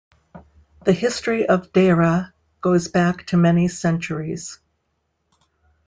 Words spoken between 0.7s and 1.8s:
The history of